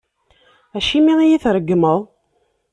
[0.77, 1.99] Acimi i yi-treggmeḍ?